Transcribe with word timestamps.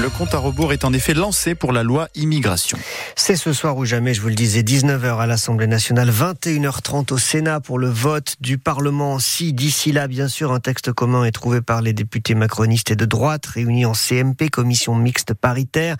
Le 0.00 0.08
compte 0.08 0.34
à 0.34 0.38
rebours 0.38 0.72
est 0.72 0.86
en 0.86 0.94
effet 0.94 1.12
lancé 1.12 1.54
pour 1.54 1.72
la 1.72 1.82
loi 1.82 2.08
immigration. 2.14 2.78
C'est 3.16 3.36
ce 3.36 3.52
soir 3.52 3.76
ou 3.76 3.84
jamais, 3.84 4.14
je 4.14 4.22
vous 4.22 4.28
le 4.28 4.34
disais, 4.34 4.62
19h 4.62 5.18
à 5.18 5.26
l'Assemblée 5.26 5.66
nationale, 5.66 6.08
21h30 6.08 7.12
au 7.12 7.18
Sénat 7.18 7.60
pour 7.60 7.78
le 7.78 7.90
vote 7.90 8.36
du 8.40 8.56
Parlement. 8.56 9.18
Si 9.18 9.52
d'ici 9.52 9.92
là, 9.92 10.08
bien 10.08 10.26
sûr, 10.28 10.52
un 10.52 10.60
texte 10.60 10.90
commun 10.92 11.24
est 11.24 11.32
trouvé 11.32 11.60
par 11.60 11.82
les 11.82 11.92
députés 11.92 12.34
macronistes 12.34 12.90
et 12.90 12.96
de 12.96 13.04
droite 13.04 13.44
réunis 13.44 13.84
en 13.84 13.92
CMP, 13.92 14.48
commission 14.48 14.94
mixte 14.94 15.34
paritaire. 15.34 15.96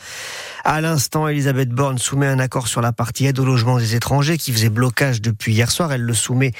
À 0.64 0.80
l'instant, 0.80 1.28
Elisabeth 1.28 1.68
Borne 1.68 1.98
soumet 1.98 2.26
un 2.26 2.38
accord 2.38 2.68
sur 2.68 2.80
la 2.80 2.92
partie 2.92 3.26
aide 3.26 3.38
au 3.38 3.44
logement 3.44 3.78
des 3.78 3.96
étrangers 3.96 4.38
qui 4.38 4.50
faisait 4.50 4.70
blocage 4.70 5.20
depuis 5.20 5.52
hier 5.52 5.70
soir. 5.70 5.92
Elle 5.92 6.02
le 6.02 6.14
soumet 6.14 6.52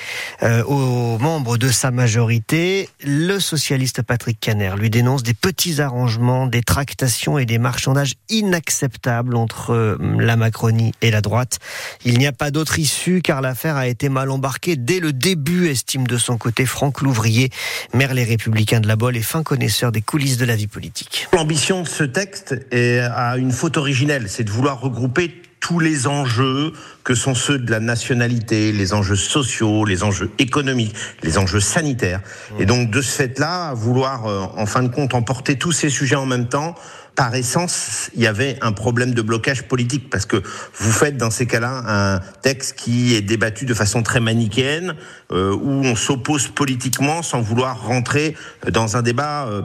euh, 0.43 0.63
aux 0.65 1.17
membres 1.17 1.57
de 1.57 1.71
sa 1.71 1.91
majorité. 1.91 2.91
Le 3.03 3.41
socialiste 3.41 4.03
Patrick 4.03 4.39
Caner 4.39 4.75
lui 4.77 4.91
dénonce 4.91 5.23
des 5.23 5.33
petits 5.33 5.81
arrangements, 5.81 6.47
des 6.47 6.63
tractations 6.63 7.30
et 7.39 7.47
des 7.47 7.59
marchandages 7.59 8.15
inacceptables 8.29 9.37
entre 9.37 9.73
euh, 9.73 9.97
la 10.19 10.37
Macronie 10.37 10.93
et 11.03 11.11
la 11.11 11.21
droite. 11.21 11.59
Il 12.05 12.19
n'y 12.19 12.27
a 12.27 12.33
pas 12.33 12.51
d'autre 12.51 12.79
issue 12.79 13.21
car 13.23 13.41
l'affaire 13.41 13.77
a 13.77 13.87
été 13.87 14.09
mal 14.09 14.31
embarquée 14.31 14.77
dès 14.77 15.01
le 15.01 15.13
début, 15.13 15.69
estime 15.69 16.07
de 16.07 16.19
son 16.19 16.39
côté 16.39 16.67
Franck 16.67 17.01
Louvrier, 17.01 17.51
maire 17.95 18.15
les 18.15 18.25
Républicains 18.25 18.81
de 18.81 18.89
la 18.89 18.97
Bolle 18.97 19.17
et 19.17 19.23
fin 19.23 19.43
connaisseur 19.43 19.93
des 19.93 20.03
coulisses 20.03 20.37
de 20.37 20.45
la 20.45 20.57
vie 20.57 20.67
politique. 20.67 21.29
L'ambition 21.33 21.83
de 21.83 21.89
ce 21.89 22.05
texte 22.05 22.57
a 22.73 23.37
une 23.37 23.53
faute 23.53 23.77
originelle, 23.77 24.29
c'est 24.29 24.45
de 24.45 24.51
vouloir 24.51 24.81
regrouper 24.81 25.43
tous 25.61 25.79
les 25.79 26.07
enjeux 26.07 26.73
que 27.05 27.15
sont 27.15 27.35
ceux 27.35 27.59
de 27.59 27.71
la 27.71 27.81
nationalité, 27.81 28.73
les 28.73 28.93
enjeux 28.95 29.17
sociaux, 29.17 29.85
les 29.85 30.03
enjeux 30.03 30.31
économiques, 30.39 30.95
les 31.23 31.39
enjeux 31.39 31.61
sanitaires. 31.61 32.21
Et 32.59 32.67
donc 32.67 32.91
de 32.91 33.03
ce 33.03 33.13
fait-là, 33.13 33.75
vouloir 33.75 34.27
euh, 34.27 34.41
en 34.57 34.67
fin 34.67 34.83
de 34.83 34.89
compte 34.89 35.15
emporter 35.15 35.57
tous 35.57 35.73
ces 35.73 35.91
sujets 35.91 36.17
en 36.17 36.27
même 36.27 36.49
temps, 36.49 36.75
par 37.21 37.35
essence, 37.35 38.11
il 38.15 38.23
y 38.23 38.27
avait 38.27 38.57
un 38.63 38.73
problème 38.73 39.13
de 39.13 39.21
blocage 39.21 39.65
politique 39.65 40.09
parce 40.09 40.25
que 40.25 40.39
vous 40.39 40.91
faites 40.91 41.19
dans 41.19 41.29
ces 41.29 41.45
cas-là 41.45 41.83
un 41.87 42.21
texte 42.41 42.77
qui 42.79 43.15
est 43.15 43.21
débattu 43.21 43.67
de 43.67 43.75
façon 43.75 44.03
très 44.03 44.21
manichéenne, 44.21 44.95
euh, 45.31 45.53
où 45.53 45.85
on 45.85 45.95
s'oppose 45.97 46.49
politiquement 46.49 47.21
sans 47.21 47.43
vouloir 47.43 47.85
rentrer 47.85 48.35
dans 48.73 48.97
un 48.97 49.03
débat 49.03 49.47
euh, 49.49 49.61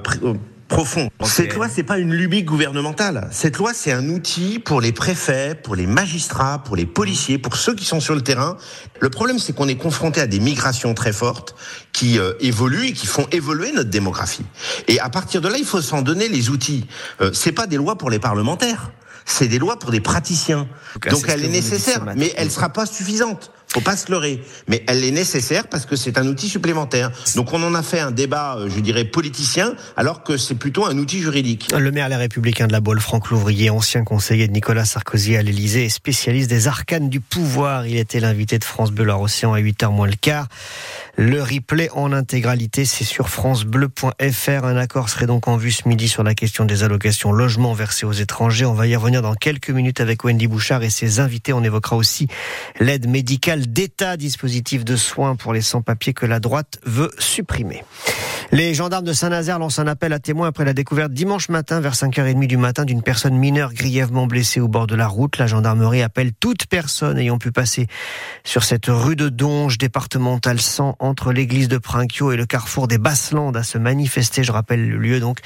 profond. 0.67 1.09
Cette 1.23 1.53
loi, 1.53 1.67
c'est 1.69 1.83
pas 1.83 1.97
une 1.97 2.13
lubie 2.13 2.43
gouvernementale. 2.43 3.27
Cette 3.31 3.57
loi, 3.57 3.73
c'est 3.73 3.91
un 3.91 4.09
outil 4.09 4.59
pour 4.59 4.81
les 4.81 4.91
préfets, 4.91 5.55
pour 5.55 5.75
les 5.75 5.87
magistrats, 5.87 6.63
pour 6.63 6.75
les 6.75 6.85
policiers, 6.85 7.37
pour 7.37 7.55
ceux 7.55 7.75
qui 7.75 7.85
sont 7.85 7.99
sur 7.99 8.15
le 8.15 8.21
terrain. 8.21 8.57
Le 8.99 9.09
problème, 9.09 9.39
c'est 9.39 9.53
qu'on 9.53 9.67
est 9.67 9.77
confronté 9.77 10.21
à 10.21 10.27
des 10.27 10.39
migrations 10.39 10.93
très 10.93 11.13
fortes 11.13 11.55
qui 11.93 12.19
euh, 12.19 12.33
évoluent 12.39 12.87
et 12.87 12.93
qui 12.93 13.07
font 13.07 13.27
évoluer 13.31 13.71
notre 13.71 13.89
démographie. 13.89 14.45
Et 14.87 14.99
à 14.99 15.09
partir 15.09 15.41
de 15.41 15.47
là, 15.47 15.57
il 15.57 15.65
faut 15.65 15.81
s'en 15.81 16.01
donner 16.01 16.27
les 16.27 16.49
outils. 16.49 16.87
Euh, 17.21 17.31
c'est 17.33 17.51
pas 17.51 17.67
des 17.67 17.77
lois 17.77 17.97
pour 17.97 18.09
les 18.09 18.19
parlementaires 18.19 18.91
c'est 19.25 19.47
des 19.47 19.57
lois 19.57 19.79
pour 19.79 19.89
des 19.89 20.01
praticiens. 20.01 20.67
Donc 21.09 21.25
elle 21.27 21.43
est 21.43 21.49
nécessaire, 21.49 22.05
mais 22.15 22.31
elle 22.37 22.51
sera 22.51 22.69
pas 22.69 22.85
suffisante. 22.85 23.51
Faut 23.75 23.81
pas 23.81 23.97
se 23.97 24.09
leurrer, 24.09 24.39
mais 24.69 24.85
elle 24.87 25.03
est 25.03 25.11
nécessaire 25.11 25.67
parce 25.67 25.85
que 25.85 25.97
c'est 25.97 26.17
un 26.17 26.25
outil 26.27 26.47
supplémentaire. 26.47 27.11
Donc 27.35 27.51
on 27.51 27.61
en 27.61 27.75
a 27.75 27.83
fait 27.83 27.99
un 27.99 28.11
débat, 28.11 28.55
euh, 28.55 28.69
je 28.69 28.79
dirais 28.79 29.03
politicien, 29.03 29.75
alors 29.97 30.23
que 30.23 30.37
c'est 30.37 30.55
plutôt 30.55 30.85
un 30.85 30.97
outil 30.97 31.19
juridique. 31.19 31.67
Le 31.77 31.91
maire 31.91 32.07
Les 32.07 32.15
Républicains 32.15 32.67
de 32.67 32.71
la 32.71 32.79
Bolle, 32.79 33.01
Franck 33.01 33.29
Louvrier, 33.31 33.69
ancien 33.69 34.05
conseiller 34.05 34.47
de 34.47 34.53
Nicolas 34.53 34.85
Sarkozy 34.85 35.35
à 35.35 35.41
l'Élysée, 35.41 35.89
spécialiste 35.89 36.49
des 36.49 36.69
arcanes 36.69 37.09
du 37.09 37.19
pouvoir. 37.19 37.85
Il 37.85 37.97
était 37.97 38.21
l'invité 38.21 38.59
de 38.59 38.63
France 38.63 38.91
Bleu 38.91 39.11
Océan 39.11 39.51
à 39.51 39.59
8h 39.59 39.91
moins 39.91 40.07
le 40.07 40.15
quart. 40.15 40.47
Le 41.17 41.41
replay 41.41 41.89
en 41.93 42.13
intégralité, 42.13 42.85
c'est 42.85 43.03
sur 43.03 43.29
francebleu.fr. 43.29 44.65
Un 44.65 44.77
accord 44.77 45.09
serait 45.09 45.27
donc 45.27 45.49
en 45.49 45.57
vue 45.57 45.71
ce 45.71 45.87
midi 45.87 46.07
sur 46.07 46.23
la 46.23 46.33
question 46.33 46.63
des 46.63 46.83
allocations 46.83 47.31
logement 47.33 47.73
versées 47.73 48.05
aux 48.05 48.13
étrangers. 48.13 48.65
On 48.65 48.73
va 48.73 48.87
y 48.87 48.95
revenir 48.95 49.21
dans 49.21 49.33
quelques 49.33 49.69
minutes 49.69 49.99
avec 49.99 50.23
Wendy 50.23 50.47
Bouchard 50.47 50.83
et 50.83 50.89
ses 50.89 51.19
invités. 51.19 51.51
On 51.53 51.63
évoquera 51.63 51.95
aussi 51.95 52.27
l'aide 52.79 53.07
médicale 53.07 53.64
d'État, 53.67 54.17
dispositif 54.17 54.85
de 54.85 54.95
soins 54.95 55.35
pour 55.35 55.53
les 55.53 55.61
sans-papiers 55.61 56.13
que 56.13 56.25
la 56.25 56.39
droite 56.39 56.79
veut 56.85 57.11
supprimer. 57.19 57.83
Les 58.51 58.73
gendarmes 58.73 59.05
de 59.05 59.13
Saint-Nazaire 59.13 59.57
lancent 59.59 59.79
un 59.79 59.87
appel 59.87 60.13
à 60.13 60.19
témoins 60.19 60.47
après 60.47 60.65
la 60.65 60.73
découverte 60.73 61.11
dimanche 61.11 61.49
matin 61.49 61.79
vers 61.79 61.93
5h30 61.93 62.45
du 62.45 62.57
matin 62.57 62.85
d'une 62.85 63.01
personne 63.01 63.35
mineure 63.35 63.73
grièvement 63.73 64.27
blessée 64.27 64.59
au 64.59 64.67
bord 64.67 64.87
de 64.87 64.95
la 64.95 65.07
route. 65.07 65.37
La 65.37 65.47
gendarmerie 65.47 66.03
appelle 66.03 66.31
toute 66.33 66.67
personne 66.67 67.17
ayant 67.17 67.39
pu 67.39 67.51
passer 67.51 67.87
sur 68.43 68.63
cette 68.63 68.85
rue 68.87 69.15
de 69.15 69.29
Donge 69.29 69.77
départementale 69.77 70.61
100 70.61 70.97
entre 70.99 71.33
l'église 71.33 71.67
de 71.67 71.77
Prinquio 71.77 72.31
et 72.31 72.37
le 72.37 72.45
carrefour 72.45 72.87
des 72.87 72.99
Basselandes 72.99 73.57
à 73.57 73.63
se 73.63 73.77
manifester. 73.77 74.43
Je 74.43 74.51
rappelle 74.51 74.87
le 74.87 74.97
lieu 74.97 75.19
donc, 75.19 75.39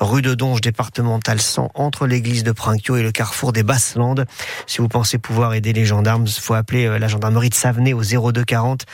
rue 0.00 0.22
de 0.22 0.34
Donge 0.34 0.62
départementale 0.62 1.40
100 1.40 1.70
entre 1.74 2.06
l'église 2.06 2.42
de 2.42 2.52
Prinquio 2.52 2.96
et 2.96 3.02
le 3.02 3.12
carrefour 3.12 3.52
des 3.52 3.62
Basselandes. 3.62 4.26
Si 4.66 4.78
vous 4.78 4.88
pensez 4.88 5.18
pouvoir 5.18 5.54
aider 5.54 5.72
les 5.72 5.84
gendarmes, 5.84 6.24
il 6.26 6.40
faut 6.40 6.54
appeler 6.54 6.86
euh, 6.86 6.98
la 6.98 7.08
gendarmerie 7.08 7.50
de 7.50 7.54
Savenay 7.66 7.94
au 7.94 8.02
02 8.02 8.44
40 8.44 8.84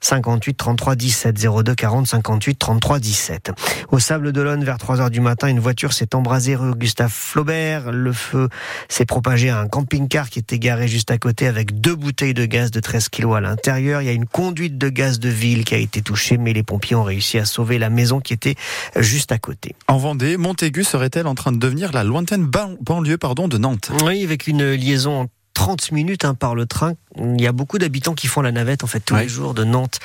58 0.00 0.54
33 0.54 0.96
17 0.96 1.46
02 1.62 1.74
40 1.74 2.06
58 2.06 2.58
33 2.58 2.98
17. 2.98 3.52
Au 3.90 3.98
Sable 3.98 4.32
d'Olonne, 4.32 4.64
vers 4.64 4.78
3 4.78 5.02
heures 5.02 5.10
du 5.10 5.20
matin, 5.20 5.48
une 5.48 5.60
voiture 5.60 5.92
s'est 5.92 6.14
embrasée 6.14 6.56
rue 6.56 6.74
Gustave 6.74 7.12
Flaubert. 7.12 7.92
Le 7.92 8.10
feu 8.14 8.48
s'est 8.88 9.04
propagé 9.04 9.50
à 9.50 9.58
un 9.58 9.68
camping-car 9.68 10.30
qui 10.30 10.38
était 10.38 10.58
garé 10.58 10.88
juste 10.88 11.10
à 11.10 11.18
côté 11.18 11.46
avec 11.46 11.78
deux 11.78 11.94
bouteilles 11.94 12.32
de 12.32 12.46
gaz 12.46 12.70
de 12.70 12.80
13 12.80 13.10
kilos 13.10 13.36
à 13.36 13.42
l'intérieur. 13.42 14.00
Il 14.00 14.06
y 14.06 14.08
a 14.08 14.12
une 14.12 14.24
conduite 14.24 14.78
de 14.78 14.88
gaz 14.88 15.20
de 15.20 15.28
ville 15.28 15.66
qui 15.66 15.74
a 15.74 15.78
été 15.78 16.00
touchée, 16.00 16.38
mais 16.38 16.54
les 16.54 16.62
pompiers 16.62 16.96
ont 16.96 17.04
réussi 17.04 17.38
à 17.38 17.44
sauver 17.44 17.78
la 17.78 17.90
maison 17.90 18.20
qui 18.20 18.32
était 18.32 18.54
juste 18.96 19.30
à 19.30 19.36
côté. 19.36 19.74
En 19.88 19.98
Vendée, 19.98 20.38
Montaigu 20.38 20.84
serait-elle 20.84 21.26
en 21.26 21.34
train 21.34 21.52
de 21.52 21.58
devenir 21.58 21.92
la 21.92 22.02
lointaine 22.02 22.46
banlieue 22.80 23.18
pardon, 23.18 23.46
de 23.46 23.58
Nantes? 23.58 23.92
Oui, 24.06 24.24
avec 24.24 24.46
une 24.46 24.72
liaison 24.72 25.28
30 25.54 25.92
minutes 25.92 26.24
hein, 26.24 26.34
par 26.34 26.54
le 26.54 26.66
train. 26.66 26.94
Il 27.18 27.40
y 27.40 27.46
a 27.46 27.52
beaucoup 27.52 27.78
d'habitants 27.78 28.14
qui 28.14 28.26
font 28.26 28.40
la 28.40 28.52
navette 28.52 28.84
en 28.84 28.86
fait 28.86 29.00
tous 29.00 29.16
les 29.16 29.28
jours 29.28 29.52
de 29.52 29.64
Nantes 29.64 30.00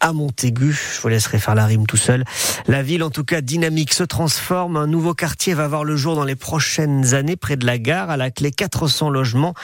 à 0.00 0.12
Montaigu. 0.12 0.72
Je 0.72 1.00
vous 1.00 1.08
laisserai 1.08 1.38
faire 1.38 1.54
la 1.54 1.64
rime 1.64 1.86
tout 1.86 1.96
seul. 1.96 2.24
La 2.66 2.82
ville, 2.82 3.02
en 3.02 3.10
tout 3.10 3.24
cas 3.24 3.40
dynamique, 3.40 3.94
se 3.94 4.04
transforme. 4.04 4.76
Un 4.76 4.86
nouveau 4.86 5.14
quartier 5.14 5.54
va 5.54 5.68
voir 5.68 5.84
le 5.84 5.96
jour 5.96 6.16
dans 6.16 6.24
les 6.24 6.36
prochaines 6.36 7.14
années 7.14 7.36
près 7.36 7.56
de 7.56 7.64
la 7.64 7.78
gare. 7.78 8.10
À 8.10 8.16
la 8.16 8.30
clé 8.30 8.50
400 8.50 9.08
logements. 9.08 9.54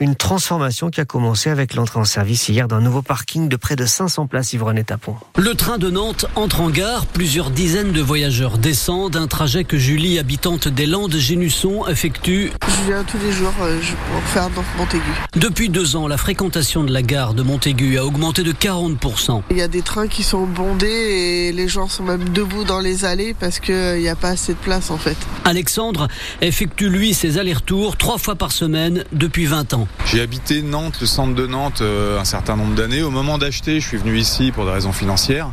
Une 0.00 0.16
transformation 0.16 0.90
qui 0.90 1.00
a 1.00 1.04
commencé 1.04 1.50
avec 1.50 1.74
l'entrée 1.74 2.00
en 2.00 2.04
service 2.04 2.48
hier 2.48 2.66
d'un 2.66 2.80
nouveau 2.80 3.02
parking 3.02 3.48
de 3.48 3.56
près 3.56 3.76
de 3.76 3.86
500 3.86 4.26
places 4.26 4.52
Yvonne 4.52 4.82
Tapon. 4.82 5.14
Le 5.36 5.54
train 5.54 5.78
de 5.78 5.88
Nantes 5.88 6.26
entre 6.34 6.60
en 6.60 6.70
gare. 6.70 7.06
Plusieurs 7.06 7.50
dizaines 7.50 7.92
de 7.92 8.00
voyageurs 8.00 8.58
descendent. 8.58 9.16
Un 9.16 9.28
trajet 9.28 9.64
que 9.64 9.78
Julie, 9.78 10.18
habitante 10.18 10.66
des 10.66 10.86
Landes 10.86 11.16
Génusson, 11.16 11.86
effectue. 11.86 12.52
Je 12.66 12.86
viens 12.86 13.04
tous 13.04 13.18
les 13.18 13.32
jours 13.32 13.54
euh, 13.62 13.78
pour 14.12 14.22
faire 14.24 14.48
Montaigu. 14.80 15.04
Depuis 15.36 15.68
deux 15.68 15.94
ans, 15.94 16.08
la 16.08 16.16
fréquentation 16.16 16.84
de 16.84 16.90
la 16.90 17.02
gare 17.02 17.34
de 17.34 17.42
Montaigu 17.42 17.98
a 17.98 18.06
augmenté 18.06 18.42
de 18.42 18.52
40%. 18.52 19.42
Il 19.50 19.58
y 19.58 19.60
a 19.60 19.68
des 19.68 19.82
trains 19.82 20.08
qui 20.08 20.22
sont 20.22 20.46
bondés 20.46 20.86
et 20.88 21.52
les 21.52 21.68
gens 21.68 21.86
sont 21.86 22.02
même 22.02 22.30
debout 22.30 22.64
dans 22.64 22.80
les 22.80 23.04
allées 23.04 23.34
parce 23.38 23.60
qu'il 23.60 23.98
n'y 23.98 24.08
a 24.08 24.16
pas 24.16 24.30
assez 24.30 24.54
de 24.54 24.58
place 24.58 24.90
en 24.90 24.96
fait. 24.96 25.18
Alexandre 25.44 26.08
effectue 26.40 26.88
lui 26.88 27.12
ses 27.12 27.36
allers-retours 27.36 27.98
trois 27.98 28.16
fois 28.16 28.36
par 28.36 28.52
semaine 28.52 29.04
depuis 29.12 29.44
20 29.44 29.74
ans. 29.74 29.86
J'ai 30.06 30.22
habité 30.22 30.62
Nantes, 30.62 30.96
le 31.02 31.06
centre 31.06 31.34
de 31.34 31.46
Nantes, 31.46 31.82
euh, 31.82 32.18
un 32.18 32.24
certain 32.24 32.56
nombre 32.56 32.74
d'années. 32.74 33.02
Au 33.02 33.10
moment 33.10 33.36
d'acheter, 33.36 33.80
je 33.80 33.86
suis 33.86 33.98
venu 33.98 34.16
ici 34.16 34.50
pour 34.50 34.64
des 34.64 34.70
raisons 34.70 34.92
financières. 34.92 35.50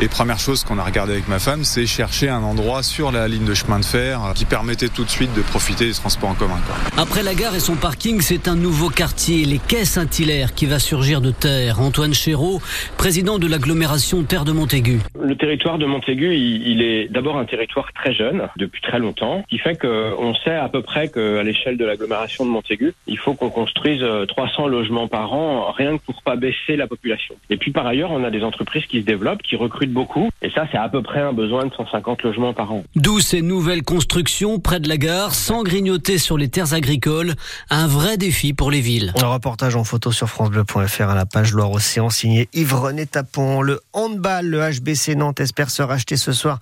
Et 0.00 0.08
première 0.08 0.40
chose 0.40 0.64
qu'on 0.64 0.80
a 0.80 0.84
regardé 0.84 1.12
avec 1.12 1.28
ma 1.28 1.38
femme, 1.38 1.62
c'est 1.62 1.86
chercher 1.86 2.28
un 2.28 2.42
endroit 2.42 2.82
sur 2.82 3.12
la 3.12 3.28
ligne 3.28 3.44
de 3.44 3.54
chemin 3.54 3.78
de 3.78 3.84
fer 3.84 4.32
qui 4.34 4.46
permettait 4.46 4.88
tout 4.88 5.04
de 5.04 5.10
suite 5.10 5.32
de 5.32 5.42
profiter 5.42 5.86
des 5.86 5.94
transports 5.94 6.30
en 6.30 6.34
commun. 6.34 6.58
Après 6.96 7.22
la 7.22 7.34
gare 7.34 7.54
et 7.54 7.60
son 7.60 7.76
parking, 7.76 8.20
c'est 8.20 8.48
un 8.48 8.63
nouveau 8.64 8.88
quartier, 8.88 9.44
les 9.44 9.58
quais 9.58 9.84
Saint-Hilaire, 9.84 10.54
qui 10.54 10.64
va 10.64 10.78
surgir 10.78 11.20
de 11.20 11.30
terre. 11.30 11.82
Antoine 11.82 12.14
Chéreau, 12.14 12.62
président 12.96 13.38
de 13.38 13.46
l'agglomération 13.46 14.22
Terre 14.22 14.46
de 14.46 14.52
Montaigu. 14.52 15.00
Le 15.22 15.36
territoire 15.36 15.76
de 15.76 15.84
Montaigu, 15.84 16.34
il, 16.34 16.80
est 16.80 17.08
d'abord 17.12 17.36
un 17.36 17.44
territoire 17.44 17.92
très 17.92 18.14
jeune, 18.14 18.48
depuis 18.56 18.80
très 18.80 18.98
longtemps, 18.98 19.44
qui 19.50 19.58
fait 19.58 19.78
qu'on 19.78 20.34
sait 20.36 20.54
à 20.54 20.70
peu 20.70 20.80
près 20.80 21.10
qu'à 21.10 21.42
l'échelle 21.42 21.76
de 21.76 21.84
l'agglomération 21.84 22.46
de 22.46 22.50
Montaigu, 22.50 22.94
il 23.06 23.18
faut 23.18 23.34
qu'on 23.34 23.50
construise 23.50 24.02
300 24.28 24.64
euh, 24.64 24.68
logements 24.70 25.08
par 25.08 25.34
an, 25.34 25.70
rien 25.72 25.98
que 25.98 26.02
pour 26.02 26.22
pas 26.22 26.36
baisser 26.36 26.76
la 26.76 26.86
population. 26.86 27.34
Et 27.50 27.58
puis 27.58 27.70
par 27.70 27.86
ailleurs, 27.86 28.12
on 28.12 28.24
a 28.24 28.30
des 28.30 28.44
entreprises 28.44 28.86
qui 28.86 29.00
se 29.02 29.04
développent, 29.04 29.42
qui 29.42 29.56
recrutent 29.56 29.92
beaucoup, 29.92 30.30
et 30.40 30.48
ça, 30.48 30.66
c'est 30.72 30.78
à 30.78 30.88
peu 30.88 31.02
près 31.02 31.20
un 31.20 31.34
besoin 31.34 31.66
de 31.66 31.74
150 31.74 32.22
logements 32.22 32.54
par 32.54 32.72
an. 32.72 32.82
D'où 32.96 33.20
ces 33.20 33.42
nouvelles 33.42 33.82
constructions 33.82 34.58
près 34.58 34.80
de 34.80 34.88
la 34.88 34.96
gare, 34.96 35.34
sans 35.34 35.62
grignoter 35.64 36.16
sur 36.16 36.38
les 36.38 36.48
terres 36.48 36.72
agricoles, 36.72 37.34
un 37.68 37.86
vrai 37.86 38.16
défi 38.16 38.53
pour 38.56 38.70
les 38.70 38.80
villes. 38.80 39.12
Un 39.20 39.26
reportage 39.26 39.76
en 39.76 39.84
photo 39.84 40.12
sur 40.12 40.28
francebleu.fr 40.28 41.08
à 41.08 41.14
la 41.14 41.26
page 41.26 41.52
Loire-Océan, 41.52 42.10
signé 42.10 42.48
Yves-René 42.52 43.06
Tapon. 43.06 43.62
Le 43.62 43.80
handball, 43.92 44.46
le 44.46 44.60
HBC 44.60 45.16
Nantes 45.16 45.40
espère 45.40 45.70
se 45.70 45.82
racheter 45.82 46.16
ce 46.16 46.32
soir 46.32 46.58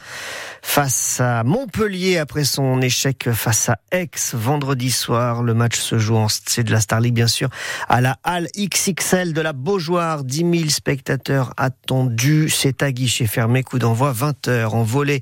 face 0.63 1.21
à 1.21 1.45
Montpellier 1.45 2.19
après 2.19 2.45
son 2.45 2.81
échec 2.81 3.31
face 3.33 3.69
à 3.69 3.79
Aix 3.91 4.11
vendredi 4.33 4.91
soir. 4.91 5.43
Le 5.43 5.55
match 5.55 5.79
se 5.79 5.99
joue 5.99 6.17
en 6.17 6.29
c'est 6.29 6.65
de 6.65 6.71
la 6.71 6.81
Star 6.81 7.01
League 7.01 7.15
bien 7.15 7.27
sûr 7.27 7.49
à 7.89 8.01
la 8.01 8.19
Halle 8.25 8.49
XXL 8.57 9.33
de 9.33 9.41
la 9.41 9.53
Beaujoire. 9.53 10.25
10 10.25 10.59
000 10.59 10.71
spectateurs 10.71 11.53
attendus. 11.57 12.49
C'est 12.49 12.83
à 12.83 12.93
guichet 12.93 13.27
fermé. 13.27 13.63
Coup 13.63 13.79
d'envoi 13.79 14.13
20 14.13 14.49
h 14.49 14.67
en 14.67 14.83
volée. 14.83 15.21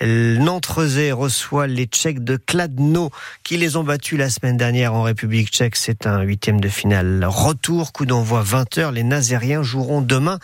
Nantes 0.00 0.66
reçoit 0.66 1.66
les 1.66 1.86
Tchèques 1.86 2.24
de 2.24 2.36
Kladno 2.36 3.10
qui 3.42 3.56
les 3.56 3.76
ont 3.76 3.84
battus 3.84 4.18
la 4.18 4.30
semaine 4.30 4.56
dernière 4.56 4.94
en 4.94 5.02
République 5.02 5.50
tchèque. 5.50 5.76
C'est 5.76 6.06
un 6.06 6.11
huitième 6.20 6.60
de 6.60 6.68
finale 6.68 7.24
retour. 7.24 7.92
Coup 7.92 8.06
d'envoi 8.06 8.42
20 8.42 8.78
h 8.78 8.92
Les 8.92 9.02
Nazériens 9.02 9.62
joueront 9.62 10.02
demain 10.02 10.38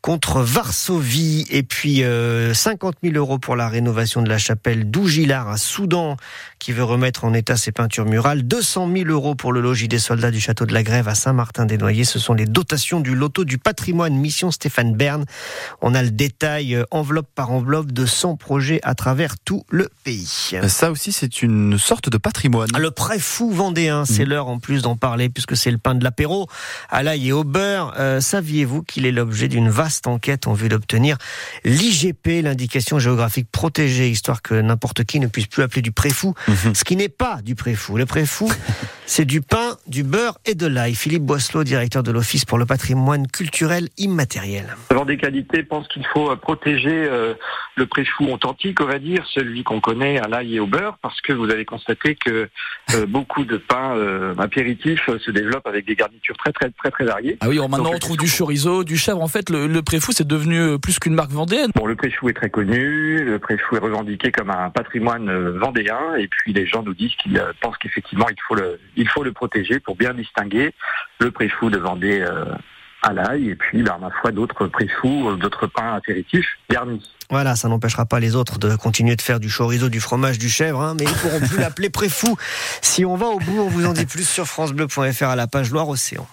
contre 0.00 0.40
Varsovie. 0.40 1.46
Et 1.50 1.62
puis 1.62 1.98
50 1.98 2.04
euh, 2.04 3.08
000 3.10 3.16
euros 3.16 3.38
pour 3.38 3.56
la 3.56 3.68
rénovation 3.68 4.22
de 4.22 4.28
la 4.28 4.38
chapelle 4.38 4.90
d'Ougilard 4.90 5.48
à 5.48 5.56
Soudan 5.56 6.16
qui 6.58 6.72
veut 6.72 6.84
remettre 6.84 7.24
en 7.24 7.32
état 7.32 7.56
ses 7.56 7.72
peintures 7.72 8.04
murales. 8.04 8.42
200 8.42 8.90
000 8.94 9.10
euros 9.10 9.34
pour 9.34 9.52
le 9.52 9.60
logis 9.60 9.88
des 9.88 9.98
soldats 9.98 10.30
du 10.30 10.40
château 10.40 10.66
de 10.66 10.74
la 10.74 10.82
Grève 10.82 11.08
à 11.08 11.14
Saint-Martin-des-Noyers. 11.14 12.04
Ce 12.04 12.18
sont 12.18 12.34
les 12.34 12.44
dotations 12.44 13.00
du 13.00 13.14
loto 13.14 13.44
du 13.44 13.58
patrimoine 13.58 14.14
mission 14.14 14.50
Stéphane 14.50 14.94
Bern. 14.94 15.24
On 15.80 15.94
a 15.94 16.02
le 16.02 16.10
détail 16.10 16.74
euh, 16.74 16.84
enveloppe 16.90 17.28
par 17.34 17.50
enveloppe 17.50 17.92
de 17.92 18.06
100 18.06 18.36
projets 18.36 18.80
à 18.82 18.94
travers 18.94 19.38
tout 19.38 19.64
le 19.70 19.88
pays. 20.04 20.52
Ça 20.68 20.90
aussi, 20.90 21.12
c'est 21.12 21.42
une 21.42 21.78
sorte 21.78 22.08
de 22.08 22.18
patrimoine. 22.18 22.68
Le 22.78 22.90
prêt 22.90 23.18
fou 23.18 23.50
vendéen, 23.50 24.04
c'est 24.04 24.24
mm. 24.24 24.28
l'heure 24.28 24.48
en 24.48 24.58
plus 24.58 24.82
d'en 24.82 24.96
parler 24.96 25.28
puisque 25.28 25.56
c'est 25.56 25.70
le 25.70 25.78
pain 25.78 25.94
de 25.94 26.04
l'apéro 26.04 26.46
à 26.90 27.02
l'ail 27.02 27.28
et 27.28 27.32
au 27.32 27.44
beurre. 27.44 27.94
Euh, 27.98 28.20
saviez-vous 28.20 28.82
qu'il 28.82 29.06
est 29.06 29.12
l'objet 29.12 29.48
d'une 29.48 29.70
vaste 29.70 29.89
enquête 30.06 30.46
en 30.46 30.52
vue 30.52 30.68
d'obtenir 30.68 31.16
l'IGP, 31.64 32.42
l'indication 32.42 32.98
géographique 32.98 33.48
protégée, 33.50 34.08
histoire 34.08 34.42
que 34.42 34.54
n'importe 34.54 35.04
qui 35.04 35.20
ne 35.20 35.26
puisse 35.26 35.46
plus 35.46 35.62
appeler 35.62 35.82
du 35.82 35.92
préfou, 35.92 36.34
mhm. 36.48 36.74
ce 36.74 36.84
qui 36.84 36.96
n'est 36.96 37.08
pas 37.08 37.40
du 37.42 37.54
préfou. 37.54 37.96
Le 37.96 38.06
préfou, 38.06 38.50
c'est 39.10 39.24
du 39.24 39.40
pain, 39.40 39.76
du 39.88 40.04
beurre 40.04 40.38
et 40.46 40.54
de 40.54 40.68
l'ail. 40.68 40.94
Philippe 40.94 41.24
Boisselot, 41.24 41.64
directeur 41.64 42.04
de 42.04 42.12
l'Office 42.12 42.44
pour 42.44 42.58
le 42.58 42.64
patrimoine 42.64 43.26
culturel 43.26 43.88
immatériel. 43.98 44.76
Vendée 44.88 45.16
Qualité 45.16 45.64
pense 45.64 45.88
qu'il 45.88 46.06
faut 46.14 46.36
protéger 46.36 47.08
euh, 47.08 47.34
le 47.74 47.86
préfou 47.86 48.26
authentique, 48.26 48.80
on 48.80 48.86
va 48.86 49.00
dire, 49.00 49.26
celui 49.34 49.64
qu'on 49.64 49.80
connaît 49.80 50.20
à 50.20 50.28
l'ail 50.28 50.54
et 50.54 50.60
au 50.60 50.68
beurre, 50.68 50.96
parce 51.02 51.20
que 51.22 51.32
vous 51.32 51.50
avez 51.50 51.64
constaté 51.64 52.14
que 52.14 52.48
euh, 52.94 53.06
beaucoup 53.08 53.44
de 53.44 53.56
pains 53.56 53.96
euh, 53.96 54.32
apéritifs 54.38 55.10
se 55.18 55.30
développent 55.32 55.66
avec 55.66 55.86
des 55.86 55.96
garnitures 55.96 56.36
très 56.36 56.52
très 56.52 56.70
très 56.70 56.92
très 56.92 57.04
variées. 57.04 57.36
Ah 57.40 57.48
oui, 57.48 57.58
maintenant 57.58 57.90
on 57.92 57.98
trouve 57.98 58.16
du 58.16 58.30
chorizo, 58.30 58.84
du 58.84 58.96
chèvre. 58.96 59.20
En 59.20 59.28
fait, 59.28 59.50
le, 59.50 59.66
le 59.66 59.82
préfou 59.82 60.12
c'est 60.12 60.26
devenu 60.26 60.78
plus 60.78 61.00
qu'une 61.00 61.14
marque 61.14 61.32
vendéenne. 61.32 61.72
Bon, 61.74 61.86
le 61.86 61.96
préfou 61.96 62.28
est 62.28 62.34
très 62.34 62.50
connu, 62.50 63.24
le 63.24 63.40
préfou 63.40 63.74
est 63.74 63.80
revendiqué 63.80 64.30
comme 64.30 64.50
un 64.50 64.70
patrimoine 64.70 65.58
vendéen, 65.58 66.14
et 66.16 66.28
puis 66.28 66.52
les 66.52 66.64
gens 66.64 66.84
nous 66.84 66.94
disent 66.94 67.16
qu'ils 67.16 67.42
pensent 67.60 67.76
qu'effectivement 67.78 68.28
il 68.30 68.36
faut 68.46 68.54
le 68.54 68.78
il 69.00 69.08
faut 69.08 69.24
le 69.24 69.32
protéger 69.32 69.80
pour 69.80 69.96
bien 69.96 70.14
distinguer 70.14 70.74
le 71.18 71.30
préfou 71.30 71.70
de 71.70 71.78
Vendée 71.78 72.24
à 73.02 73.12
l'ail 73.12 73.50
et 73.50 73.54
puis, 73.54 73.82
ben, 73.82 73.98
ma 74.00 74.10
foi, 74.10 74.32
d'autres 74.32 74.66
préfous, 74.66 75.36
d'autres 75.36 75.66
pains 75.66 75.94
apéritifs 75.94 76.46
garnis. 76.68 77.02
Voilà, 77.30 77.56
ça 77.56 77.68
n'empêchera 77.68 78.06
pas 78.06 78.20
les 78.20 78.34
autres 78.34 78.58
de 78.58 78.74
continuer 78.76 79.16
de 79.16 79.22
faire 79.22 79.40
du 79.40 79.48
chorizo, 79.48 79.88
du 79.88 80.00
fromage, 80.00 80.38
du 80.38 80.48
chèvre, 80.48 80.80
hein, 80.80 80.96
mais 80.98 81.04
ils 81.04 81.14
pourront 81.14 81.40
plus 81.40 81.58
l'appeler 81.60 81.90
préfou. 81.90 82.36
Si 82.82 83.04
on 83.04 83.16
va 83.16 83.26
au 83.26 83.38
bout, 83.38 83.60
on 83.60 83.68
vous 83.68 83.86
en 83.86 83.92
dit 83.92 84.06
plus 84.06 84.28
sur 84.28 84.46
francebleu.fr 84.46 85.24
à 85.24 85.36
la 85.36 85.46
page 85.46 85.70
Loire-Océan. 85.70 86.26